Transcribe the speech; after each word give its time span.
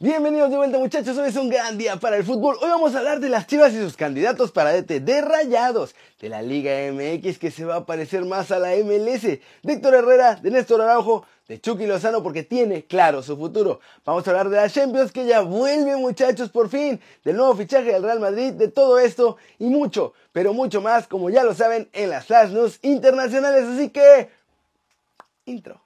Bienvenidos 0.00 0.52
de 0.52 0.56
vuelta 0.56 0.78
muchachos, 0.78 1.18
hoy 1.18 1.30
es 1.30 1.34
un 1.34 1.48
gran 1.48 1.76
día 1.76 1.96
para 1.96 2.16
el 2.16 2.22
fútbol. 2.22 2.56
Hoy 2.60 2.70
vamos 2.70 2.94
a 2.94 2.98
hablar 2.98 3.18
de 3.18 3.28
las 3.28 3.48
Chivas 3.48 3.72
y 3.72 3.80
sus 3.80 3.96
candidatos 3.96 4.52
para 4.52 4.70
DT 4.70 5.00
de 5.00 5.22
Rayados, 5.22 5.96
de 6.20 6.28
la 6.28 6.40
Liga 6.40 6.70
MX 6.92 7.36
que 7.36 7.50
se 7.50 7.64
va 7.64 7.74
a 7.74 7.84
parecer 7.84 8.24
más 8.24 8.52
a 8.52 8.60
la 8.60 8.76
MLS, 8.76 9.22
de 9.22 9.40
Herrera, 9.64 10.36
de 10.36 10.52
Néstor 10.52 10.82
Araujo, 10.82 11.26
de 11.48 11.60
Chucky 11.60 11.84
Lozano 11.84 12.22
porque 12.22 12.44
tiene 12.44 12.84
claro 12.84 13.24
su 13.24 13.36
futuro. 13.36 13.80
Vamos 14.04 14.24
a 14.24 14.30
hablar 14.30 14.50
de 14.50 14.58
la 14.58 14.70
Champions 14.70 15.10
que 15.10 15.26
ya 15.26 15.40
vuelve 15.40 15.96
muchachos 15.96 16.48
por 16.50 16.68
fin, 16.68 17.00
del 17.24 17.34
nuevo 17.34 17.56
fichaje 17.56 17.92
del 17.92 18.04
Real 18.04 18.20
Madrid, 18.20 18.52
de 18.52 18.68
todo 18.68 19.00
esto 19.00 19.36
y 19.58 19.64
mucho, 19.64 20.12
pero 20.30 20.54
mucho 20.54 20.80
más 20.80 21.08
como 21.08 21.28
ya 21.28 21.42
lo 21.42 21.54
saben 21.54 21.88
en 21.92 22.10
las 22.10 22.24
Flash 22.24 22.50
News 22.52 22.78
internacionales, 22.82 23.64
así 23.64 23.88
que... 23.88 24.30
Intro. 25.46 25.80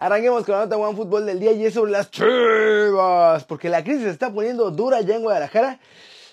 Arranquemos 0.00 0.44
con 0.44 0.54
la 0.54 0.60
nota 0.60 0.76
One 0.76 0.96
Fútbol 0.96 1.26
del 1.26 1.40
día 1.40 1.50
y 1.50 1.66
es 1.66 1.74
sobre 1.74 1.90
las 1.90 2.12
Chivas, 2.12 3.42
porque 3.44 3.68
la 3.68 3.82
crisis 3.82 4.04
se 4.04 4.10
está 4.10 4.32
poniendo 4.32 4.70
dura 4.70 5.00
ya 5.00 5.16
en 5.16 5.22
Guadalajara 5.22 5.80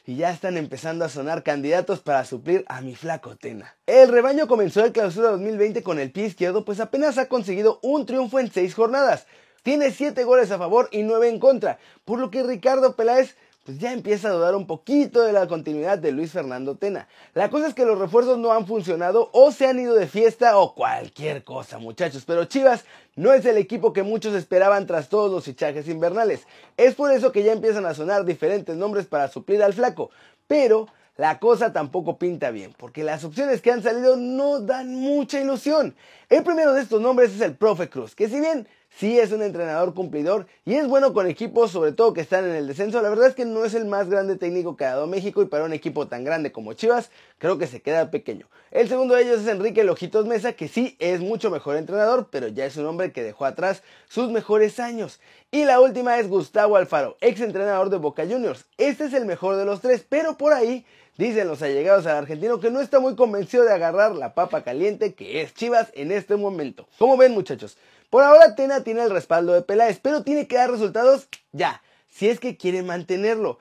y 0.05 0.18
ya 0.18 0.30
están 0.30 0.55
empezando 0.58 1.04
a 1.04 1.10
sonar 1.10 1.41
candidatos 1.41 2.00
para 2.00 2.26
suplir 2.26 2.64
a 2.68 2.82
mi 2.82 2.96
flaco 2.96 3.36
Tena. 3.36 3.76
El 3.88 4.10
rebaño 4.10 4.48
comenzó 4.48 4.86
el 4.86 4.91
clausura 4.91 5.32
2020 5.32 5.82
con 5.82 5.98
el 5.98 6.12
pie 6.12 6.28
izquierdo, 6.28 6.64
pues 6.64 6.80
apenas 6.80 7.18
ha 7.18 7.28
conseguido 7.28 7.80
un 7.82 8.05
triunfo 8.05 8.40
en 8.40 8.52
seis 8.52 8.76
jornadas. 8.76 9.26
Tiene 9.64 9.90
7 9.90 10.24
goles 10.26 10.52
a 10.52 10.60
favor 10.60 10.88
y 10.91 11.02
9 11.02 11.27
en 11.27 11.40
contra, 11.40 11.80
por 12.05 12.20
lo 12.20 12.30
que 12.30 12.44
Ricardo 12.44 12.96
Peláez 12.96 13.36
pues 13.66 13.80
ya 13.80 13.92
empieza 13.92 14.30
a 14.30 14.32
dudar 14.32 14.54
un 14.54 14.68
poquito 14.68 15.24
de 15.24 15.34
la 15.34 15.48
continuidad 15.48 15.98
de 15.98 16.12
Luis 16.12 16.32
Fernando 16.32 16.76
Tena. 16.76 17.08
La 17.34 17.50
cosa 17.50 17.68
es 17.68 17.74
que 17.74 17.84
los 17.84 17.98
refuerzos 17.98 18.38
no 18.38 18.54
han 18.54 18.68
funcionado 18.68 19.32
o 19.34 19.52
se 19.52 19.66
han 19.66 19.80
ido 19.80 19.96
de 19.96 20.05
fiesta 20.05 20.60
o 20.60 20.76
cualquier 20.76 21.44
cosa, 21.44 21.80
muchachos. 21.80 22.26
Pero 22.28 22.46
Chivas 22.46 22.86
no 23.16 23.34
es 23.34 23.44
el 23.46 23.58
equipo 23.58 23.91
que 23.91 24.04
muchos 24.04 24.36
esperaban 24.36 24.86
tras 24.86 25.10
todos 25.10 25.32
los 25.32 25.46
fichajes 25.46 25.88
invernales. 25.88 26.46
Es 26.77 26.93
por 26.93 27.12
eso 27.12 27.32
que 27.32 27.41
ya 27.41 27.54
empiezan 27.54 27.88
a 27.88 27.96
sonar 27.96 28.24
diferentes 28.24 28.76
nombres 28.76 29.08
para 29.08 29.30
suplir 29.30 29.63
al 29.63 29.74
flaco. 29.74 30.12
Pero 30.46 30.88
la 31.18 31.40
cosa 31.40 31.74
tampoco 31.74 32.20
pinta 32.20 32.52
bien, 32.52 32.76
porque 32.77 33.04
las 33.04 33.24
opciones 33.24 33.63
que 33.63 33.71
han 33.71 33.82
salido 33.82 34.16
no 34.16 34.60
dan 34.60 34.93
mucha 34.93 35.41
ilusión. 35.41 35.96
El 36.30 36.43
primero 36.43 36.74
de 36.74 36.82
estos 36.82 37.02
nombres 37.02 37.34
es 37.34 37.41
el 37.41 37.55
Profe 37.55 37.90
Cruz, 37.90 38.13
que 38.13 38.30
si 38.30 38.40
bien 38.40 38.68
sí 38.98 39.20
es 39.20 39.32
un 39.32 39.41
entrenador 39.41 39.93
cumplidor 39.93 40.48
y 40.65 40.76
es 40.76 40.88
bueno 40.88 41.13
con 41.13 41.27
equipos, 41.27 41.71
sobre 41.71 41.91
todo 41.91 42.13
que 42.13 42.21
están 42.21 42.46
en 42.46 42.55
el 42.55 42.68
descenso. 42.68 43.02
La 43.02 43.10
verdad 43.10 43.27
es 43.27 43.35
que 43.35 43.46
no 43.46 43.65
es 43.65 43.74
el 43.74 43.85
más 43.85 44.10
grande 44.10 44.37
técnico 44.37 44.76
que 44.76 44.85
ha 44.85 44.91
dado 44.91 45.07
México 45.07 45.41
y 45.41 45.46
para 45.46 45.65
un 45.65 45.74
equipo 45.74 46.07
tan 46.07 46.24
grande 46.24 46.52
como 46.52 46.74
Chivas, 46.74 47.12
creo 47.37 47.57
que 47.57 47.68
se 47.68 47.82
queda 47.82 48.12
pequeño. 48.12 48.48
El 48.71 48.90
segundo 48.90 49.15
de 49.15 49.24
ellos 49.24 49.41
es 49.41 49.48
Enrique 49.48 49.84
Lojitos 49.84 50.26
Mesa, 50.26 50.54
que 50.54 50.68
sí 50.68 50.96
es 50.99 51.21
mucho 51.21 51.49
mejor 51.49 51.77
entrenador, 51.77 52.27
pero 52.32 52.48
ya 52.48 52.65
es 52.65 52.77
un 52.77 52.85
hombre 52.85 53.12
que 53.12 53.24
dejó 53.24 53.46
atrás 53.46 53.84
sus 54.10 54.29
mejores 54.32 54.79
años. 54.79 55.20
Y 55.52 55.65
la 55.65 55.80
última 55.80 56.20
es 56.20 56.27
Gustavo 56.27 56.76
Alfaro, 56.76 57.18
ex 57.21 57.40
entrenador 57.41 57.90
de 57.90 57.98
Boca 57.98 58.24
Juniors. 58.24 58.65
Este 58.77 59.05
es 59.05 59.13
el 59.13 59.26
mejor 59.26 59.55
de 59.55 59.65
los 59.65 59.82
tres, 59.82 60.05
pero 60.07 60.37
por 60.37 60.54
ahí 60.54 60.85
Dicen 61.18 61.48
los 61.48 61.62
allegados 61.62 62.05
al 62.07 62.18
argentino 62.18 62.59
que 62.59 62.70
no 62.70 62.82
está 62.82 62.99
muy 62.99 63.15
convencido 63.15 63.63
de 63.63 63.71
agarrar 63.71 64.13
la 64.16 64.34
papa 64.34 64.63
caliente 64.66 65.13
que 65.13 65.41
es 65.41 65.53
Chivas 65.53 65.90
en 65.94 66.12
este 66.12 66.35
momento. 66.35 66.90
Como 67.00 67.16
ven 67.16 67.31
muchachos, 67.31 67.78
por 68.16 68.24
ahora 68.24 68.56
Tena 68.56 68.81
tiene 68.81 69.03
el 69.03 69.09
respaldo 69.09 69.52
de 69.52 69.62
Peláez, 69.62 70.00
pero 70.02 70.24
tiene 70.24 70.47
que 70.47 70.56
dar 70.56 70.72
resultados 70.72 71.28
ya, 71.52 71.81
si 72.08 72.30
es 72.30 72.40
que 72.40 72.56
quiere 72.56 72.81
mantenerlo. 72.81 73.59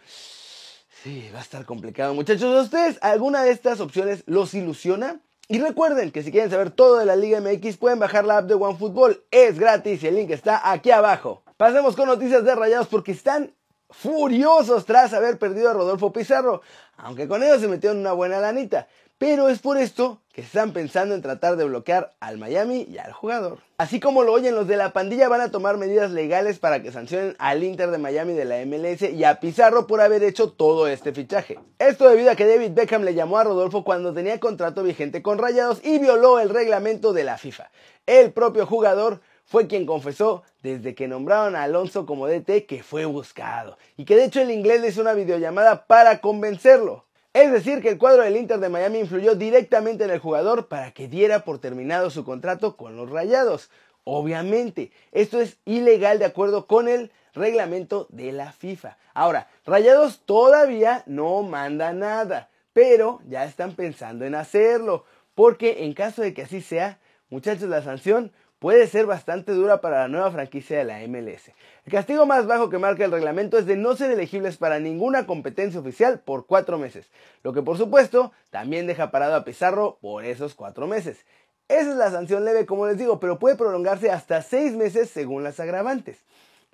Sí, 1.03 1.29
va 1.35 1.41
a 1.41 1.43
estar 1.43 1.65
complicado 1.65 2.15
muchachos. 2.15 2.57
¿A 2.57 2.63
ustedes 2.63 2.99
alguna 3.01 3.43
de 3.43 3.51
estas 3.51 3.81
opciones 3.81 4.23
los 4.27 4.55
ilusiona? 4.55 5.21
Y 5.49 5.59
recuerden 5.59 6.13
que 6.13 6.23
si 6.23 6.31
quieren 6.31 6.53
saber 6.53 6.71
todo 6.71 6.99
de 6.99 7.05
la 7.05 7.17
Liga 7.17 7.41
MX 7.41 7.79
pueden 7.79 7.99
bajar 7.99 8.25
la 8.25 8.39
app 8.39 8.47
de 8.47 8.55
OneFootball. 8.55 9.25
Es 9.33 9.59
gratis 9.59 10.05
y 10.05 10.07
el 10.07 10.15
link 10.15 10.31
está 10.31 10.71
aquí 10.71 10.93
abajo. 10.93 11.43
Pasemos 11.57 11.97
con 11.97 12.07
noticias 12.07 12.45
de 12.45 12.55
Rayados 12.55 12.87
porque 12.87 13.11
están 13.11 13.53
furiosos 13.91 14.87
tras 14.87 15.15
haber 15.15 15.37
perdido 15.37 15.71
a 15.71 15.73
Rodolfo 15.73 16.13
Pizarro, 16.13 16.63
aunque 16.97 17.27
con 17.27 17.43
ellos 17.43 17.61
se 17.61 17.67
metieron 17.67 17.99
una 17.99 18.13
buena 18.13 18.39
lanita. 18.39 18.87
Pero 19.19 19.49
es 19.49 19.61
por 19.61 19.79
esto 19.79 20.21
que 20.33 20.41
están 20.41 20.73
pensando 20.73 21.15
en 21.15 21.23
tratar 21.23 21.57
de 21.57 21.65
bloquear 21.65 22.13
al 22.19 22.37
Miami 22.37 22.89
y 22.91 22.99
al 22.99 23.13
jugador. 23.13 23.61
Así 23.79 24.01
como 24.01 24.25
lo 24.25 24.33
oyen, 24.33 24.57
los 24.57 24.67
de 24.67 24.77
la 24.77 24.93
pandilla 24.93 25.29
van 25.29 25.41
a 25.41 25.53
tomar 25.53 25.77
medidas 25.77 26.11
legales 26.11 26.59
para 26.59 26.83
que 26.83 26.91
sancionen 26.91 27.37
al 27.39 27.63
Inter 27.63 27.93
de 27.93 27.99
Miami 27.99 28.33
de 28.33 28.45
la 28.45 28.65
MLS 28.67 29.03
y 29.03 29.23
a 29.23 29.39
Pizarro 29.39 29.87
por 29.87 30.01
haber 30.01 30.25
hecho 30.25 30.51
todo 30.51 30.89
este 30.89 31.13
fichaje. 31.13 31.61
Esto 31.79 32.09
debido 32.09 32.33
a 32.33 32.35
que 32.35 32.47
David 32.47 32.73
Beckham 32.73 33.05
le 33.05 33.15
llamó 33.15 33.39
a 33.39 33.45
Rodolfo 33.45 33.85
cuando 33.85 34.13
tenía 34.13 34.41
contrato 34.41 34.83
vigente 34.83 35.23
con 35.23 35.39
Rayados 35.39 35.81
y 35.85 36.01
violó 36.01 36.41
el 36.41 36.51
reglamento 36.51 37.13
de 37.13 37.23
la 37.23 37.39
FIFA. 37.39 37.71
El 38.07 38.33
propio 38.33 38.67
jugador 38.67 39.21
fue 39.45 39.69
quien 39.69 39.87
confesó 39.87 40.43
desde 40.63 40.97
que 40.97 41.07
nombraron 41.07 41.55
a 41.55 41.63
Alonso 41.63 42.07
como 42.07 42.27
DT 42.27 42.67
que 42.67 42.83
fue 42.83 43.05
buscado 43.05 43.79
y 43.97 44.05
que 44.05 44.17
de 44.17 44.25
hecho 44.25 44.41
el 44.41 44.51
inglés 44.51 44.81
le 44.81 44.89
hizo 44.89 45.01
una 45.01 45.15
videollamada 45.15 45.87
para 45.87 46.21
convencerlo. 46.21 47.04
Es 47.35 47.51
decir, 47.51 47.83
que 47.83 47.89
el 47.89 47.99
cuadro 47.99 48.23
del 48.23 48.37
Inter 48.37 48.61
de 48.61 48.69
Miami 48.69 49.01
influyó 49.01 49.35
directamente 49.35 50.05
en 50.05 50.11
el 50.11 50.21
jugador 50.21 50.69
para 50.69 50.93
que 50.93 51.09
diera 51.09 51.45
por 51.45 51.59
terminado 51.59 52.09
su 52.09 52.25
contrato 52.25 52.77
con 52.77 52.97
los 52.97 53.11
Rayados. 53.11 53.71
Obviamente, 54.05 54.93
esto 55.11 55.41
es 55.41 55.59
ilegal 55.65 56.21
de 56.21 56.27
acuerdo 56.27 56.69
con 56.69 56.87
el 56.87 57.11
reglamento 57.33 58.07
de 58.11 58.31
la 58.31 58.53
FIFA. 58.53 58.99
Ahora, 59.15 59.49
Rayados 59.67 60.21
todavía 60.25 61.03
no 61.07 61.43
manda 61.43 61.93
nada, 61.93 62.51
pero 62.73 63.21
ya 63.27 63.45
están 63.45 63.75
pensando 63.75 64.25
en 64.25 64.37
hacerlo, 64.37 65.05
porque 65.35 65.83
en 65.83 65.93
caso 65.93 66.23
de 66.23 66.35
que 66.35 66.43
así 66.43 66.61
sea, 66.61 67.01
muchachos, 67.31 67.69
la 67.69 67.83
sanción 67.83 68.31
puede 68.59 68.87
ser 68.87 69.07
bastante 69.07 69.53
dura 69.53 69.81
para 69.81 70.01
la 70.01 70.09
nueva 70.09 70.31
franquicia 70.31 70.79
de 70.79 70.85
la 70.85 70.99
MLS. 71.07 71.53
El 71.85 71.93
castigo 71.93 72.27
más 72.27 72.47
bajo 72.47 72.71
que 72.71 72.79
marca 72.79 73.05
el 73.05 73.13
reglamento 73.13 73.59
es 73.59 73.67
de 73.67 73.77
no 73.77 73.97
ser 73.97 74.11
elegibles 74.11 74.57
para 74.57 74.81
ninguna 74.81 75.27
competencia 75.27 75.81
oficial 75.81 76.21
por 76.21 76.47
cuatro 76.47 76.79
meses, 76.79 77.11
lo 77.43 77.53
que 77.53 77.63
por 77.63 77.77
supuesto 77.77 78.33
también 78.51 78.87
deja 78.87 79.11
parado 79.11 79.35
a 79.35 79.45
Pizarro 79.45 79.99
por 80.01 80.25
esos 80.25 80.55
cuatro 80.55 80.87
meses. 80.87 81.25
Esa 81.69 81.91
es 81.91 81.97
la 81.97 82.11
sanción 82.11 82.45
leve, 82.45 82.67
como 82.67 82.87
les 82.87 82.99
digo, 82.99 83.21
pero 83.21 83.39
puede 83.39 83.57
prolongarse 83.57 84.11
hasta 84.11 84.43
seis 84.43 84.73
meses 84.73 85.11
según 85.11 85.45
las 85.45 85.61
agravantes. 85.61 86.25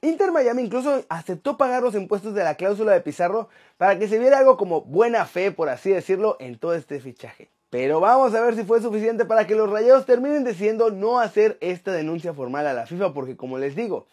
Inter 0.02 0.32
Miami 0.32 0.62
incluso 0.62 1.04
aceptó 1.08 1.58
pagar 1.58 1.82
los 1.82 1.94
impuestos 1.94 2.34
de 2.34 2.42
la 2.42 2.54
cláusula 2.54 2.92
de 2.92 3.02
Pizarro 3.02 3.48
para 3.76 3.98
que 3.98 4.08
se 4.08 4.18
viera 4.18 4.38
algo 4.38 4.56
como 4.56 4.80
buena 4.82 5.26
fe, 5.26 5.52
por 5.52 5.68
así 5.68 5.90
decirlo, 5.90 6.36
en 6.40 6.58
todo 6.58 6.74
este 6.74 7.00
fichaje. 7.00 7.50
Pero 7.70 8.00
vamos 8.00 8.34
a 8.34 8.40
ver 8.40 8.56
si 8.56 8.64
fue 8.64 8.82
suficiente 8.82 9.24
para 9.24 9.46
que 9.46 9.54
los 9.54 9.70
rayados 9.70 10.04
terminen 10.04 10.42
decidiendo 10.42 10.90
no 10.90 11.20
hacer 11.20 11.56
esta 11.60 11.92
denuncia 11.92 12.34
formal 12.34 12.66
a 12.66 12.74
la 12.74 12.86
FIFA, 12.86 13.14
porque 13.14 13.36
como 13.36 13.58
les 13.58 13.76
digo, 13.76 14.06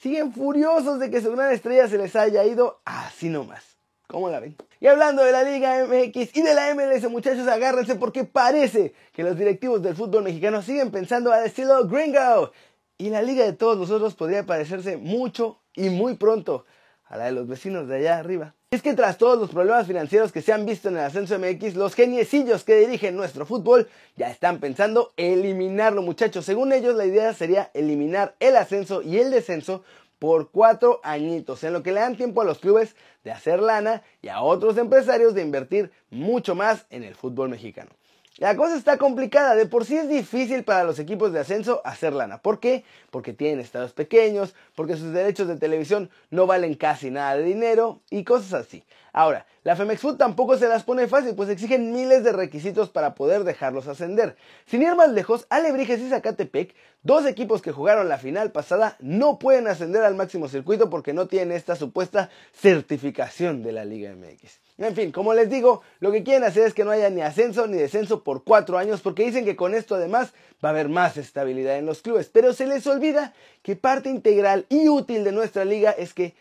siguen 0.00 0.32
furiosos 0.32 0.98
de 0.98 1.10
que 1.10 1.20
su 1.20 1.30
gran 1.32 1.52
estrella 1.52 1.86
se 1.86 1.98
les 1.98 2.16
haya 2.16 2.44
ido 2.44 2.80
así 2.86 3.28
nomás. 3.28 3.62
¿Cómo 4.06 4.30
la 4.30 4.40
ven? 4.40 4.56
Y 4.80 4.86
hablando 4.86 5.22
de 5.22 5.32
la 5.32 5.42
Liga 5.42 5.84
MX 5.86 6.36
y 6.36 6.42
de 6.42 6.54
la 6.54 6.74
MLS, 6.74 7.10
muchachos, 7.10 7.46
agárrense 7.48 7.94
porque 7.96 8.24
parece 8.24 8.94
que 9.12 9.22
los 9.22 9.36
directivos 9.36 9.82
del 9.82 9.96
fútbol 9.96 10.24
mexicano 10.24 10.62
siguen 10.62 10.90
pensando 10.90 11.32
al 11.32 11.46
estilo 11.46 11.86
gringo. 11.86 12.52
Y 12.96 13.10
la 13.10 13.22
liga 13.22 13.44
de 13.44 13.54
todos 13.54 13.76
nosotros 13.76 14.14
podría 14.14 14.46
parecerse 14.46 14.96
mucho 14.96 15.60
y 15.74 15.90
muy 15.90 16.16
pronto 16.16 16.64
a 17.04 17.16
la 17.16 17.24
de 17.24 17.32
los 17.32 17.48
vecinos 17.48 17.88
de 17.88 17.96
allá 17.96 18.18
arriba. 18.18 18.54
Es 18.74 18.82
que 18.82 18.94
tras 18.94 19.18
todos 19.18 19.38
los 19.38 19.50
problemas 19.50 19.86
financieros 19.86 20.32
que 20.32 20.42
se 20.42 20.52
han 20.52 20.66
visto 20.66 20.88
en 20.88 20.96
el 20.96 21.04
ascenso 21.04 21.38
MX, 21.38 21.76
los 21.76 21.94
geniecillos 21.94 22.64
que 22.64 22.74
dirigen 22.74 23.14
nuestro 23.14 23.46
fútbol 23.46 23.88
ya 24.16 24.28
están 24.28 24.58
pensando 24.58 25.12
eliminarlo, 25.16 26.02
muchachos. 26.02 26.44
Según 26.44 26.72
ellos, 26.72 26.96
la 26.96 27.06
idea 27.06 27.32
sería 27.34 27.70
eliminar 27.72 28.34
el 28.40 28.56
ascenso 28.56 29.00
y 29.00 29.18
el 29.18 29.30
descenso 29.30 29.84
por 30.18 30.50
cuatro 30.50 30.98
añitos, 31.04 31.62
en 31.62 31.72
lo 31.72 31.84
que 31.84 31.92
le 31.92 32.00
dan 32.00 32.16
tiempo 32.16 32.40
a 32.40 32.44
los 32.44 32.58
clubes 32.58 32.96
de 33.22 33.30
hacer 33.30 33.62
lana 33.62 34.02
y 34.22 34.26
a 34.26 34.42
otros 34.42 34.76
empresarios 34.76 35.34
de 35.34 35.42
invertir 35.42 35.92
mucho 36.10 36.56
más 36.56 36.86
en 36.90 37.04
el 37.04 37.14
fútbol 37.14 37.50
mexicano. 37.50 37.90
La 38.38 38.56
cosa 38.56 38.76
está 38.76 38.98
complicada, 38.98 39.54
de 39.54 39.66
por 39.66 39.84
sí 39.84 39.96
es 39.96 40.08
difícil 40.08 40.64
para 40.64 40.82
los 40.82 40.98
equipos 40.98 41.32
de 41.32 41.38
ascenso 41.38 41.80
hacer 41.84 42.12
lana. 42.12 42.38
¿Por 42.38 42.58
qué? 42.58 42.82
Porque 43.12 43.32
tienen 43.32 43.60
estados 43.60 43.92
pequeños, 43.92 44.56
porque 44.74 44.96
sus 44.96 45.12
derechos 45.12 45.46
de 45.46 45.54
televisión 45.54 46.10
no 46.30 46.48
valen 46.48 46.74
casi 46.74 47.12
nada 47.12 47.36
de 47.36 47.44
dinero 47.44 48.00
y 48.10 48.24
cosas 48.24 48.54
así. 48.54 48.82
Ahora, 49.16 49.46
la 49.62 49.76
Femex 49.76 50.00
Food 50.00 50.16
tampoco 50.16 50.58
se 50.58 50.66
las 50.66 50.82
pone 50.82 51.06
fácil, 51.06 51.36
pues 51.36 51.48
exigen 51.48 51.92
miles 51.92 52.24
de 52.24 52.32
requisitos 52.32 52.90
para 52.90 53.14
poder 53.14 53.44
dejarlos 53.44 53.86
ascender. 53.86 54.34
Sin 54.66 54.82
ir 54.82 54.96
más 54.96 55.08
lejos, 55.12 55.46
Alebrijes 55.50 56.00
y 56.00 56.08
Zacatepec, 56.10 56.74
dos 57.04 57.24
equipos 57.24 57.62
que 57.62 57.70
jugaron 57.70 58.08
la 58.08 58.18
final 58.18 58.50
pasada, 58.50 58.96
no 58.98 59.38
pueden 59.38 59.68
ascender 59.68 60.02
al 60.02 60.16
máximo 60.16 60.48
circuito 60.48 60.90
porque 60.90 61.12
no 61.12 61.28
tienen 61.28 61.56
esta 61.56 61.76
supuesta 61.76 62.28
certificación 62.52 63.62
de 63.62 63.70
la 63.70 63.84
Liga 63.84 64.12
MX. 64.16 64.58
En 64.78 64.96
fin, 64.96 65.12
como 65.12 65.32
les 65.32 65.48
digo, 65.48 65.82
lo 66.00 66.10
que 66.10 66.24
quieren 66.24 66.42
hacer 66.42 66.66
es 66.66 66.74
que 66.74 66.84
no 66.84 66.90
haya 66.90 67.08
ni 67.08 67.20
ascenso 67.20 67.68
ni 67.68 67.76
descenso 67.76 68.24
por 68.24 68.42
cuatro 68.42 68.78
años, 68.78 69.00
porque 69.00 69.24
dicen 69.24 69.44
que 69.44 69.54
con 69.54 69.76
esto 69.76 69.94
además 69.94 70.34
va 70.62 70.70
a 70.70 70.72
haber 70.72 70.88
más 70.88 71.16
estabilidad 71.16 71.78
en 71.78 71.86
los 71.86 72.02
clubes. 72.02 72.30
Pero 72.30 72.52
se 72.52 72.66
les 72.66 72.84
olvida 72.88 73.32
que 73.62 73.76
parte 73.76 74.10
integral 74.10 74.66
y 74.68 74.88
útil 74.88 75.22
de 75.22 75.30
nuestra 75.30 75.64
liga 75.64 75.92
es 75.92 76.14
que 76.14 76.34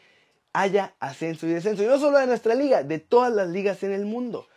haya 0.53 0.95
ascenso 0.99 1.47
y 1.47 1.53
descenso. 1.53 1.83
Y 1.83 1.87
no 1.87 1.99
solo 1.99 2.19
de 2.19 2.27
nuestra 2.27 2.55
liga, 2.55 2.83
de 2.83 2.99
todas 2.99 3.33
las 3.33 3.49
ligas 3.49 3.83
en 3.83 3.91
el 3.91 4.05
mundo. 4.05 4.47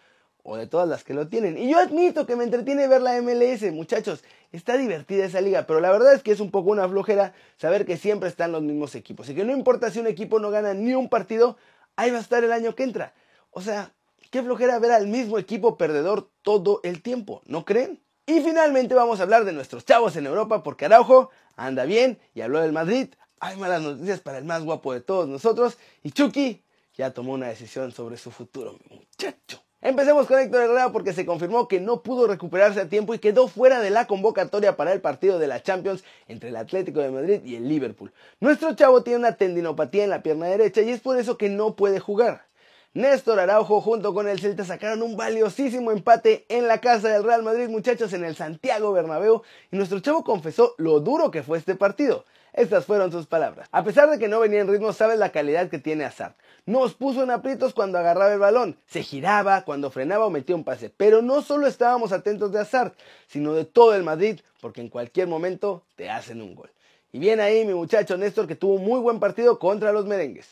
o 0.48 0.56
de 0.56 0.68
todas 0.68 0.88
las 0.88 1.02
que 1.02 1.12
lo 1.12 1.26
tienen. 1.26 1.58
Y 1.58 1.68
yo 1.68 1.78
admito 1.80 2.24
que 2.24 2.36
me 2.36 2.44
entretiene 2.44 2.86
ver 2.86 3.02
la 3.02 3.20
MLS, 3.20 3.62
muchachos. 3.72 4.22
Está 4.52 4.76
divertida 4.76 5.24
esa 5.24 5.40
liga, 5.40 5.66
pero 5.66 5.80
la 5.80 5.90
verdad 5.90 6.14
es 6.14 6.22
que 6.22 6.30
es 6.30 6.38
un 6.38 6.52
poco 6.52 6.70
una 6.70 6.88
flojera 6.88 7.34
saber 7.56 7.84
que 7.84 7.96
siempre 7.96 8.28
están 8.28 8.52
los 8.52 8.62
mismos 8.62 8.94
equipos. 8.94 9.28
Y 9.28 9.34
que 9.34 9.44
no 9.44 9.52
importa 9.52 9.90
si 9.90 9.98
un 9.98 10.06
equipo 10.06 10.38
no 10.38 10.50
gana 10.50 10.72
ni 10.72 10.94
un 10.94 11.08
partido, 11.08 11.56
ahí 11.96 12.12
va 12.12 12.18
a 12.18 12.20
estar 12.20 12.44
el 12.44 12.52
año 12.52 12.76
que 12.76 12.84
entra. 12.84 13.12
O 13.50 13.60
sea, 13.60 13.90
qué 14.30 14.40
flojera 14.40 14.78
ver 14.78 14.92
al 14.92 15.08
mismo 15.08 15.36
equipo 15.38 15.76
perdedor 15.76 16.30
todo 16.42 16.78
el 16.84 17.02
tiempo, 17.02 17.42
¿no 17.46 17.64
creen? 17.64 18.00
Y 18.24 18.40
finalmente 18.40 18.94
vamos 18.94 19.18
a 19.18 19.24
hablar 19.24 19.44
de 19.46 19.52
nuestros 19.52 19.84
chavos 19.84 20.14
en 20.14 20.26
Europa 20.26 20.62
porque 20.62 20.84
Araujo 20.84 21.30
anda 21.56 21.84
bien 21.86 22.18
y 22.34 22.42
habló 22.42 22.60
del 22.60 22.72
Madrid. 22.72 23.08
Hay 23.40 23.56
malas 23.56 23.82
noticias 23.82 24.20
para 24.20 24.38
el 24.38 24.44
más 24.44 24.64
guapo 24.64 24.92
de 24.92 25.00
todos 25.00 25.28
nosotros 25.28 25.76
y 26.02 26.10
Chucky 26.10 26.62
ya 26.94 27.12
tomó 27.12 27.34
una 27.34 27.48
decisión 27.48 27.92
sobre 27.92 28.16
su 28.16 28.30
futuro, 28.30 28.78
muchacho. 28.90 29.62
Empecemos 29.82 30.26
con 30.26 30.38
Héctor 30.38 30.62
Herrera 30.62 30.90
porque 30.90 31.12
se 31.12 31.26
confirmó 31.26 31.68
que 31.68 31.80
no 31.80 32.02
pudo 32.02 32.26
recuperarse 32.26 32.80
a 32.80 32.88
tiempo 32.88 33.14
y 33.14 33.18
quedó 33.18 33.46
fuera 33.46 33.80
de 33.80 33.90
la 33.90 34.06
convocatoria 34.06 34.76
para 34.76 34.92
el 34.92 35.02
partido 35.02 35.38
de 35.38 35.46
la 35.46 35.62
Champions 35.62 36.02
entre 36.28 36.48
el 36.48 36.56
Atlético 36.56 37.00
de 37.00 37.10
Madrid 37.10 37.40
y 37.44 37.56
el 37.56 37.68
Liverpool. 37.68 38.12
Nuestro 38.40 38.74
chavo 38.74 39.02
tiene 39.02 39.18
una 39.18 39.36
tendinopatía 39.36 40.04
en 40.04 40.10
la 40.10 40.22
pierna 40.22 40.46
derecha 40.46 40.80
y 40.80 40.90
es 40.90 41.00
por 41.00 41.18
eso 41.18 41.36
que 41.36 41.50
no 41.50 41.76
puede 41.76 42.00
jugar. 42.00 42.46
Néstor 42.94 43.38
Araujo 43.40 43.80
junto 43.80 44.14
con 44.14 44.28
el 44.28 44.40
Celta 44.40 44.64
sacaron 44.64 45.02
un 45.02 45.16
valiosísimo 45.16 45.90
empate 45.92 46.46
en 46.48 46.66
la 46.66 46.80
casa 46.80 47.08
del 47.08 47.24
Real 47.24 47.42
Madrid, 47.42 47.68
muchachos, 47.68 48.12
en 48.12 48.24
el 48.24 48.36
Santiago 48.36 48.92
Bernabéu, 48.92 49.42
y 49.70 49.76
nuestro 49.76 50.00
chavo 50.00 50.24
confesó 50.24 50.74
lo 50.78 51.00
duro 51.00 51.30
que 51.30 51.42
fue 51.42 51.58
este 51.58 51.74
partido. 51.74 52.24
Estas 52.54 52.86
fueron 52.86 53.12
sus 53.12 53.26
palabras. 53.26 53.68
A 53.70 53.84
pesar 53.84 54.08
de 54.08 54.18
que 54.18 54.28
no 54.28 54.40
venía 54.40 54.62
en 54.62 54.68
ritmo, 54.68 54.94
sabes 54.94 55.18
la 55.18 55.30
calidad 55.30 55.68
que 55.68 55.78
tiene 55.78 56.06
Hazard. 56.06 56.36
Nos 56.64 56.94
puso 56.94 57.22
en 57.22 57.30
aprietos 57.30 57.74
cuando 57.74 57.98
agarraba 57.98 58.32
el 58.32 58.38
balón, 58.38 58.78
se 58.86 59.02
giraba 59.02 59.62
cuando 59.66 59.90
frenaba 59.90 60.24
o 60.24 60.30
metía 60.30 60.56
un 60.56 60.64
pase. 60.64 60.90
Pero 60.96 61.20
no 61.20 61.42
solo 61.42 61.66
estábamos 61.66 62.12
atentos 62.12 62.50
de 62.50 62.60
Hazard, 62.60 62.94
sino 63.26 63.52
de 63.52 63.66
todo 63.66 63.94
el 63.94 64.04
Madrid, 64.04 64.40
porque 64.62 64.80
en 64.80 64.88
cualquier 64.88 65.28
momento 65.28 65.84
te 65.96 66.08
hacen 66.08 66.40
un 66.40 66.54
gol. 66.54 66.70
Y 67.12 67.18
bien 67.18 67.40
ahí 67.40 67.66
mi 67.66 67.74
muchacho 67.74 68.16
Néstor 68.16 68.46
que 68.46 68.56
tuvo 68.56 68.76
un 68.76 68.84
muy 68.84 69.00
buen 69.00 69.20
partido 69.20 69.58
contra 69.58 69.92
los 69.92 70.06
merengues. 70.06 70.48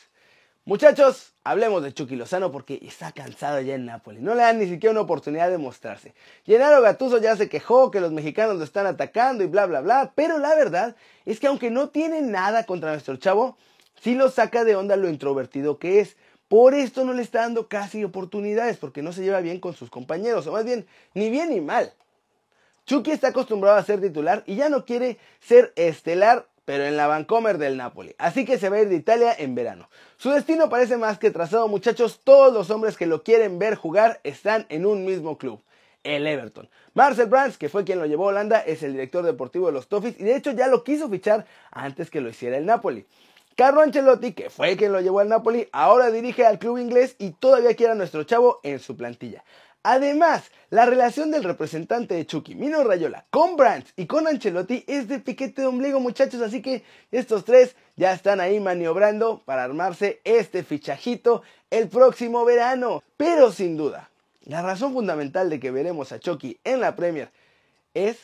Muchachos, 0.67 1.35
hablemos 1.43 1.83
de 1.83 1.93
Chucky 1.93 2.15
Lozano 2.15 2.51
porque 2.51 2.79
está 2.81 3.11
cansado 3.11 3.61
ya 3.61 3.75
en 3.75 3.85
Nápoles. 3.85 4.23
No 4.23 4.33
le 4.33 4.41
dan 4.41 4.57
ni 4.57 4.65
siquiera 4.65 4.93
una 4.93 5.01
oportunidad 5.01 5.51
de 5.51 5.59
mostrarse. 5.59 6.15
Gennaro 6.43 6.81
Gattuso 6.81 7.19
ya 7.19 7.35
se 7.35 7.49
quejó 7.49 7.91
que 7.91 8.01
los 8.01 8.11
mexicanos 8.11 8.57
lo 8.57 8.63
están 8.63 8.87
atacando 8.87 9.43
y 9.43 9.47
bla 9.47 9.67
bla 9.67 9.81
bla, 9.81 10.13
pero 10.15 10.39
la 10.39 10.55
verdad 10.55 10.95
es 11.23 11.39
que 11.39 11.45
aunque 11.45 11.69
no 11.69 11.89
tiene 11.89 12.23
nada 12.23 12.63
contra 12.63 12.89
nuestro 12.89 13.15
chavo, 13.17 13.57
sí 14.01 14.15
lo 14.15 14.31
saca 14.31 14.63
de 14.63 14.75
onda 14.75 14.95
lo 14.95 15.07
introvertido 15.07 15.77
que 15.77 15.99
es. 15.99 16.17
Por 16.47 16.73
esto 16.73 17.05
no 17.05 17.13
le 17.13 17.21
está 17.21 17.41
dando 17.41 17.67
casi 17.67 18.03
oportunidades 18.03 18.77
porque 18.77 19.03
no 19.03 19.13
se 19.13 19.21
lleva 19.21 19.41
bien 19.41 19.59
con 19.59 19.75
sus 19.75 19.91
compañeros, 19.91 20.47
o 20.47 20.51
más 20.51 20.65
bien, 20.65 20.87
ni 21.13 21.29
bien 21.29 21.51
ni 21.51 21.61
mal. 21.61 21.93
Chucky 22.87 23.11
está 23.11 23.27
acostumbrado 23.27 23.77
a 23.77 23.83
ser 23.83 24.01
titular 24.01 24.43
y 24.47 24.55
ya 24.55 24.69
no 24.69 24.83
quiere 24.83 25.19
ser 25.41 25.73
estelar 25.75 26.47
pero 26.65 26.83
en 26.83 26.97
la 26.97 27.07
Vancomer 27.07 27.57
del 27.57 27.77
Napoli. 27.77 28.15
Así 28.17 28.43
que 28.43 28.57
se 28.57 28.69
va 28.69 28.77
a 28.77 28.81
ir 28.81 28.89
de 28.89 28.95
Italia 28.95 29.33
en 29.37 29.55
verano. 29.55 29.89
Su 30.17 30.31
destino 30.31 30.67
parece 30.69 30.97
más 30.97 31.19
que 31.19 31.31
trazado, 31.31 31.67
muchachos. 31.67 32.21
Todos 32.23 32.53
los 32.53 32.69
hombres 32.71 32.97
que 32.97 33.05
lo 33.05 33.23
quieren 33.23 33.59
ver 33.59 33.75
jugar 33.75 34.19
están 34.23 34.65
en 34.69 34.85
un 34.85 35.05
mismo 35.05 35.37
club. 35.37 35.61
El 36.03 36.27
Everton. 36.27 36.69
Marcel 36.93 37.27
Brands, 37.27 37.57
que 37.57 37.69
fue 37.69 37.83
quien 37.83 37.99
lo 37.99 38.05
llevó 38.05 38.25
a 38.25 38.27
Holanda, 38.29 38.59
es 38.59 38.83
el 38.83 38.91
director 38.91 39.23
deportivo 39.23 39.67
de 39.67 39.73
los 39.73 39.87
Toffees 39.87 40.19
y 40.19 40.23
de 40.23 40.35
hecho 40.35 40.51
ya 40.51 40.67
lo 40.67 40.83
quiso 40.83 41.09
fichar 41.09 41.45
antes 41.71 42.09
que 42.09 42.21
lo 42.21 42.29
hiciera 42.29 42.57
el 42.57 42.65
Napoli. 42.65 43.05
Carlo 43.55 43.81
Ancelotti, 43.81 44.33
que 44.33 44.49
fue 44.49 44.75
quien 44.75 44.91
lo 44.91 44.99
llevó 44.99 45.19
al 45.19 45.29
Napoli, 45.29 45.69
ahora 45.71 46.11
dirige 46.11 46.45
al 46.45 46.59
club 46.59 46.77
inglés 46.77 47.15
y 47.19 47.31
todavía 47.31 47.73
quiere 47.73 47.93
a 47.93 47.95
nuestro 47.95 48.23
chavo 48.23 48.59
en 48.63 48.79
su 48.79 48.97
plantilla. 48.97 49.43
Además, 49.81 50.51
la 50.75 50.85
relación 50.85 51.31
del 51.31 51.45
representante 51.45 52.15
de 52.15 52.25
Chucky, 52.25 52.53
Mino 52.53 52.83
Rayola, 52.83 53.25
con 53.29 53.55
Brands 53.55 53.93
y 53.95 54.07
con 54.07 54.27
Ancelotti 54.27 54.83
es 54.87 55.07
de 55.07 55.19
piquete 55.19 55.61
de 55.61 55.67
ombligo, 55.67 56.01
muchachos. 56.01 56.41
Así 56.41 56.61
que 56.61 56.83
estos 57.13 57.45
tres 57.45 57.77
ya 57.95 58.11
están 58.11 58.41
ahí 58.41 58.59
maniobrando 58.59 59.41
para 59.45 59.63
armarse 59.63 60.19
este 60.25 60.65
fichajito 60.65 61.43
el 61.69 61.87
próximo 61.87 62.43
verano. 62.43 63.01
Pero 63.15 63.53
sin 63.53 63.77
duda, 63.77 64.09
la 64.41 64.61
razón 64.61 64.91
fundamental 64.91 65.49
de 65.49 65.61
que 65.61 65.71
veremos 65.71 66.11
a 66.11 66.19
Chucky 66.19 66.59
en 66.65 66.81
la 66.81 66.97
Premier 66.97 67.31
es 67.93 68.17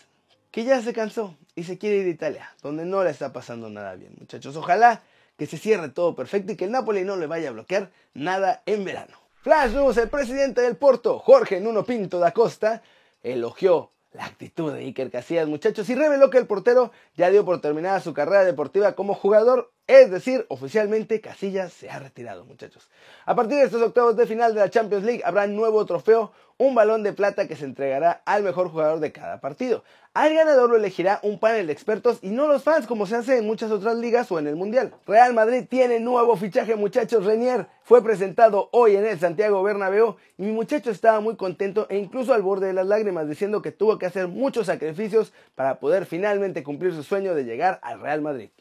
que 0.52 0.66
ya 0.66 0.82
se 0.82 0.92
cansó 0.92 1.38
y 1.56 1.64
se 1.64 1.78
quiere 1.78 2.00
ir 2.00 2.08
a 2.08 2.10
Italia, 2.10 2.54
donde 2.62 2.84
no 2.84 3.02
le 3.02 3.12
está 3.12 3.32
pasando 3.32 3.70
nada 3.70 3.96
bien, 3.96 4.14
muchachos. 4.20 4.58
Ojalá 4.58 5.04
que 5.38 5.46
se 5.46 5.58
cierre 5.58 5.88
todo 5.88 6.18
perfecto 6.18 6.52
y 6.52 6.58
que 6.58 6.66
el 6.66 6.72
Napoli 6.72 7.06
no 7.06 7.16
le 7.16 7.28
vaya 7.28 7.48
a 7.48 7.54
bloquear 7.54 7.92
nada 8.14 8.62
en 8.66 8.84
verano. 8.84 9.21
Flash 9.42 9.72
News, 9.72 9.98
el 9.98 10.08
presidente 10.08 10.62
del 10.62 10.78
Porto, 10.78 11.18
Jorge 11.18 11.60
Nuno 11.60 11.84
Pinto 11.84 12.20
da 12.20 12.32
Costa, 12.32 12.84
elogió 13.24 13.90
la 14.12 14.26
actitud 14.26 14.72
de 14.72 14.82
Iker 14.82 15.10
Casillas, 15.10 15.48
muchachos, 15.48 15.90
y 15.90 15.96
reveló 15.96 16.30
que 16.30 16.38
el 16.38 16.46
portero 16.46 16.92
ya 17.16 17.32
dio 17.32 17.44
por 17.44 17.60
terminada 17.60 18.00
su 18.02 18.14
carrera 18.14 18.44
deportiva 18.44 18.94
como 18.94 19.16
jugador 19.16 19.72
es 19.92 20.10
decir, 20.10 20.46
oficialmente 20.48 21.20
Casillas 21.20 21.74
se 21.74 21.90
ha 21.90 22.00
retirado, 22.00 22.46
muchachos. 22.46 22.90
A 23.26 23.36
partir 23.36 23.58
de 23.58 23.66
estos 23.66 23.82
octavos 23.82 24.16
de 24.16 24.26
final 24.26 24.54
de 24.54 24.62
la 24.62 24.70
Champions 24.70 25.04
League 25.04 25.22
habrá 25.26 25.48
nuevo 25.48 25.86
trofeo, 25.86 26.32
un 26.58 26.76
balón 26.76 27.04
de 27.04 27.12
plata 27.12 27.46
que 27.46 27.58
se 27.58 27.66
entregará 27.66 28.22
al 28.24 28.44
mejor 28.44 28.70
jugador 28.70 29.02
de 29.02 29.12
cada 29.12 29.42
partido. 29.42 29.84
Al 30.14 30.34
ganador 30.34 30.70
lo 30.70 30.78
elegirá 30.78 31.20
un 31.24 31.40
panel 31.40 31.68
de 31.68 31.74
expertos 31.74 32.20
y 32.22 32.30
no 32.30 32.48
los 32.48 32.64
fans 32.64 32.88
como 32.88 33.06
se 33.06 33.18
hace 33.18 33.40
en 33.40 33.46
muchas 33.46 33.70
otras 33.70 33.98
ligas 33.98 34.32
o 34.32 34.40
en 34.40 34.48
el 34.48 34.56
Mundial. 34.56 34.94
Real 35.06 35.34
Madrid 35.34 35.66
tiene 35.70 36.00
nuevo 36.00 36.38
fichaje, 36.38 36.78
muchachos. 36.78 37.26
Renier 37.26 37.68
fue 37.84 38.02
presentado 38.02 38.70
hoy 38.72 38.96
en 38.96 39.06
el 39.06 39.20
Santiago 39.20 39.62
Bernabéu 39.62 40.16
y 40.38 40.44
mi 40.44 40.54
muchacho 40.54 40.90
estaba 40.90 41.20
muy 41.20 41.36
contento 41.36 41.88
e 41.90 41.98
incluso 41.98 42.34
al 42.34 42.44
borde 42.44 42.68
de 42.68 42.74
las 42.74 42.88
lágrimas 42.88 43.28
diciendo 43.28 43.62
que 43.62 43.74
tuvo 43.74 43.98
que 43.98 44.06
hacer 44.06 44.30
muchos 44.30 44.68
sacrificios 44.68 45.34
para 45.56 45.80
poder 45.80 46.06
finalmente 46.06 46.64
cumplir 46.64 46.94
su 46.94 47.04
sueño 47.04 47.36
de 47.36 47.44
llegar 47.44 47.80
al 47.82 48.00
Real 48.00 48.22
Madrid. 48.22 48.52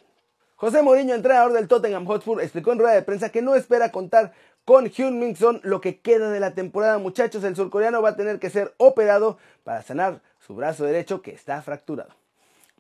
José 0.61 0.83
Mourinho, 0.83 1.15
entrenador 1.15 1.55
del 1.55 1.69
Tottenham 1.69 2.05
Hotspur, 2.05 2.43
explicó 2.43 2.73
en 2.73 2.81
rueda 2.81 2.93
de 2.93 3.01
prensa 3.01 3.31
que 3.31 3.41
no 3.41 3.55
espera 3.55 3.91
contar 3.91 4.35
con 4.67 4.91
Hyun 4.91 5.19
Min 5.19 5.35
Son 5.35 5.59
lo 5.65 5.81
que 5.81 6.01
queda 6.01 6.31
de 6.31 6.39
la 6.39 6.53
temporada. 6.53 6.99
Muchachos, 6.99 7.45
el 7.45 7.57
surcoreano 7.57 8.03
va 8.03 8.11
a 8.11 8.17
tener 8.17 8.39
que 8.39 8.51
ser 8.51 8.75
operado 8.77 9.39
para 9.65 9.81
sanar 9.81 10.21
su 10.39 10.55
brazo 10.55 10.85
derecho 10.85 11.23
que 11.23 11.31
está 11.31 11.63
fracturado. 11.63 12.11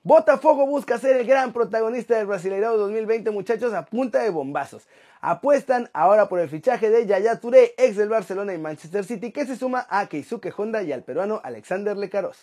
Botafogo 0.03 0.67
busca 0.67 0.99
ser 0.99 1.17
el 1.17 1.27
gran 1.27 1.55
protagonista 1.55 2.19
del 2.19 2.27
Brasileirao 2.27 2.77
2020, 2.77 3.31
muchachos, 3.31 3.73
a 3.73 3.87
punta 3.87 4.23
de 4.23 4.29
bombazos. 4.29 4.87
Apuestan 5.23 5.89
ahora 5.95 6.29
por 6.29 6.39
el 6.39 6.51
fichaje 6.51 6.91
de 6.91 7.07
Yaya 7.07 7.41
Touré, 7.41 7.73
ex 7.79 7.97
del 7.97 8.11
Barcelona 8.11 8.53
y 8.53 8.59
Manchester 8.59 9.07
City, 9.07 9.33
que 9.33 9.47
se 9.47 9.57
suma 9.57 9.87
a 9.89 10.07
Keisuke 10.07 10.53
Honda 10.55 10.83
y 10.83 10.93
al 10.93 11.03
peruano 11.03 11.41
Alexander 11.43 11.97
Lecaros. 11.97 12.37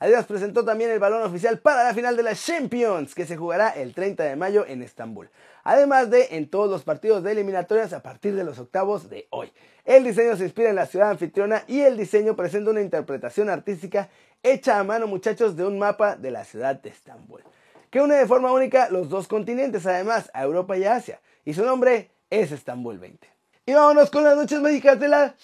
Adidas 0.00 0.26
presentó 0.26 0.64
también 0.64 0.90
el 0.90 1.00
balón 1.00 1.22
oficial 1.22 1.58
para 1.58 1.82
la 1.82 1.92
final 1.92 2.16
de 2.16 2.22
la 2.22 2.34
Champions, 2.34 3.14
que 3.14 3.26
se 3.26 3.36
jugará 3.36 3.70
el 3.70 3.94
30 3.94 4.22
de 4.22 4.36
mayo 4.36 4.64
en 4.66 4.82
Estambul. 4.82 5.28
Además 5.64 6.08
de 6.08 6.28
en 6.30 6.48
todos 6.48 6.70
los 6.70 6.84
partidos 6.84 7.24
de 7.24 7.32
eliminatorias 7.32 7.92
a 7.92 8.02
partir 8.02 8.34
de 8.36 8.44
los 8.44 8.58
octavos 8.60 9.10
de 9.10 9.26
hoy. 9.30 9.52
El 9.84 10.04
diseño 10.04 10.36
se 10.36 10.44
inspira 10.44 10.70
en 10.70 10.76
la 10.76 10.86
ciudad 10.86 11.10
anfitriona 11.10 11.64
y 11.66 11.80
el 11.80 11.96
diseño 11.96 12.36
presenta 12.36 12.70
una 12.70 12.80
interpretación 12.80 13.50
artística 13.50 14.08
hecha 14.42 14.78
a 14.78 14.84
mano, 14.84 15.08
muchachos, 15.08 15.56
de 15.56 15.66
un 15.66 15.78
mapa 15.78 16.14
de 16.14 16.30
la 16.30 16.44
ciudad 16.44 16.76
de 16.76 16.90
Estambul, 16.90 17.42
que 17.90 18.00
une 18.00 18.14
de 18.14 18.26
forma 18.26 18.52
única 18.52 18.88
los 18.90 19.08
dos 19.08 19.26
continentes, 19.26 19.84
además, 19.86 20.30
a 20.32 20.44
Europa 20.44 20.76
y 20.78 20.84
a 20.84 20.94
Asia. 20.94 21.20
Y 21.44 21.54
su 21.54 21.64
nombre 21.64 22.10
es 22.30 22.52
Estambul 22.52 22.98
20. 22.98 23.26
Y 23.66 23.74
vámonos 23.74 24.10
con 24.10 24.24
las 24.24 24.36
noches 24.36 24.60
mágicas 24.60 25.00
de 25.00 25.08
la 25.08 25.34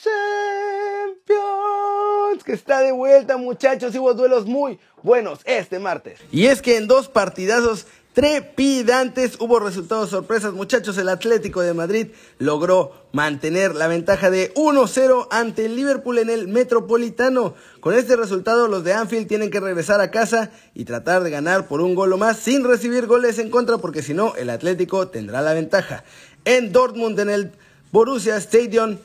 que 2.44 2.52
está 2.52 2.80
de 2.80 2.92
vuelta, 2.92 3.36
muchachos, 3.36 3.94
hubo 3.96 4.14
duelos 4.14 4.46
muy 4.46 4.78
buenos 5.02 5.40
este 5.44 5.78
martes. 5.78 6.20
Y 6.30 6.46
es 6.46 6.62
que 6.62 6.76
en 6.76 6.86
dos 6.86 7.08
partidazos 7.08 7.86
trepidantes 8.14 9.36
hubo 9.40 9.58
resultados 9.58 10.10
sorpresas, 10.10 10.52
muchachos. 10.52 10.96
El 10.98 11.08
Atlético 11.08 11.62
de 11.62 11.74
Madrid 11.74 12.08
logró 12.38 12.92
mantener 13.12 13.74
la 13.74 13.88
ventaja 13.88 14.30
de 14.30 14.54
1-0 14.54 15.26
ante 15.30 15.66
el 15.66 15.74
Liverpool 15.74 16.18
en 16.18 16.30
el 16.30 16.46
Metropolitano. 16.46 17.54
Con 17.80 17.94
este 17.94 18.14
resultado, 18.14 18.68
los 18.68 18.84
de 18.84 18.92
Anfield 18.92 19.26
tienen 19.26 19.50
que 19.50 19.60
regresar 19.60 20.00
a 20.00 20.12
casa 20.12 20.50
y 20.74 20.84
tratar 20.84 21.24
de 21.24 21.30
ganar 21.30 21.66
por 21.66 21.80
un 21.80 21.94
gol 21.94 22.12
o 22.12 22.18
más 22.18 22.38
sin 22.38 22.64
recibir 22.64 23.06
goles 23.06 23.38
en 23.38 23.50
contra, 23.50 23.78
porque 23.78 24.02
si 24.02 24.14
no, 24.14 24.34
el 24.36 24.48
Atlético 24.48 25.08
tendrá 25.08 25.42
la 25.42 25.52
ventaja. 25.52 26.04
En 26.44 26.72
Dortmund, 26.72 27.18
en 27.18 27.30
el 27.30 27.52
Borussia 27.90 28.36
Stadium, 28.36 28.98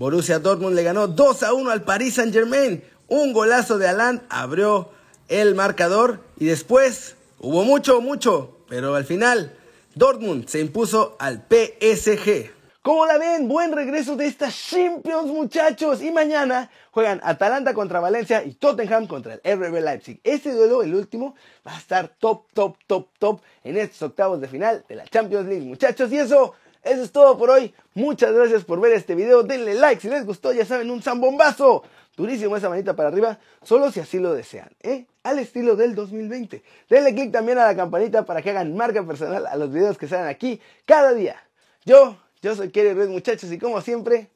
Borussia 0.00 0.38
Dortmund 0.38 0.74
le 0.74 0.82
ganó 0.82 1.08
2 1.08 1.42
a 1.42 1.52
1 1.52 1.70
al 1.70 1.82
Paris 1.82 2.14
Saint 2.14 2.32
Germain. 2.32 2.82
Un 3.06 3.34
golazo 3.34 3.76
de 3.76 3.86
Alan 3.86 4.22
abrió 4.30 4.88
el 5.28 5.54
marcador 5.54 6.20
y 6.38 6.46
después 6.46 7.16
hubo 7.38 7.64
mucho, 7.64 8.00
mucho, 8.00 8.56
pero 8.66 8.94
al 8.94 9.04
final 9.04 9.54
Dortmund 9.94 10.48
se 10.48 10.60
impuso 10.60 11.16
al 11.18 11.44
PSG. 11.50 12.50
¿Cómo 12.80 13.04
la 13.04 13.18
ven? 13.18 13.46
Buen 13.46 13.72
regreso 13.72 14.16
de 14.16 14.26
estas 14.26 14.56
Champions, 14.70 15.26
muchachos. 15.26 16.00
Y 16.00 16.10
mañana 16.10 16.70
juegan 16.92 17.20
Atalanta 17.22 17.74
contra 17.74 18.00
Valencia 18.00 18.42
y 18.42 18.54
Tottenham 18.54 19.06
contra 19.06 19.34
el 19.34 19.58
RB 19.58 19.82
Leipzig. 19.82 20.18
Este 20.24 20.54
duelo, 20.54 20.82
el 20.82 20.94
último, 20.94 21.34
va 21.66 21.74
a 21.74 21.78
estar 21.78 22.08
top, 22.18 22.44
top, 22.54 22.74
top, 22.86 23.06
top 23.18 23.42
en 23.64 23.76
estos 23.76 24.00
octavos 24.00 24.40
de 24.40 24.48
final 24.48 24.82
de 24.88 24.94
la 24.94 25.04
Champions 25.04 25.46
League, 25.46 25.66
muchachos. 25.66 26.10
Y 26.10 26.16
eso 26.16 26.54
eso 26.82 27.02
es 27.02 27.12
todo 27.12 27.36
por 27.36 27.50
hoy. 27.50 27.74
Muchas 27.94 28.32
gracias 28.32 28.64
por 28.64 28.80
ver 28.80 28.92
este 28.92 29.14
video. 29.14 29.42
Denle 29.42 29.74
like 29.74 30.00
si 30.00 30.08
les 30.08 30.24
gustó. 30.24 30.52
Ya 30.52 30.64
saben, 30.64 30.90
un 30.90 31.02
zambombazo. 31.02 31.82
durísimo 32.16 32.56
esa 32.56 32.68
manita 32.68 32.94
para 32.94 33.08
arriba, 33.08 33.38
solo 33.62 33.90
si 33.90 34.00
así 34.00 34.18
lo 34.18 34.34
desean, 34.34 34.70
¿eh? 34.82 35.06
Al 35.22 35.38
estilo 35.38 35.76
del 35.76 35.94
2020. 35.94 36.62
Denle 36.88 37.14
click 37.14 37.32
también 37.32 37.58
a 37.58 37.66
la 37.66 37.76
campanita 37.76 38.24
para 38.24 38.42
que 38.42 38.50
hagan 38.50 38.76
marca 38.76 39.04
personal 39.06 39.46
a 39.46 39.56
los 39.56 39.72
videos 39.72 39.96
que 39.96 40.08
salen 40.08 40.26
aquí 40.26 40.60
cada 40.84 41.14
día. 41.14 41.36
Yo, 41.84 42.18
yo 42.42 42.54
soy 42.54 42.70
Kerry 42.70 42.92
Red, 42.92 43.08
muchachos, 43.08 43.50
y 43.50 43.58
como 43.58 43.80
siempre, 43.80 44.30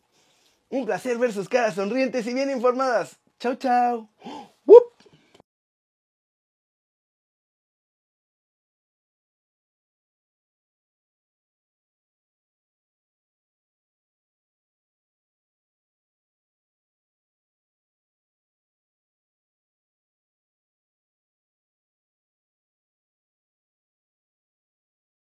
un 0.70 0.86
placer 0.86 1.18
ver 1.18 1.32
sus 1.32 1.48
caras 1.48 1.74
sonrientes 1.74 2.26
y 2.26 2.34
bien 2.34 2.50
informadas. 2.50 3.16
Chao, 3.38 3.54
chao. 3.56 4.08